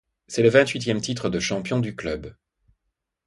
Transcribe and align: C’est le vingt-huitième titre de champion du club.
C’est 0.27 0.41
le 0.41 0.49
vingt-huitième 0.49 0.99
titre 0.99 1.29
de 1.29 1.39
champion 1.39 1.79
du 1.79 1.95
club. 1.95 2.33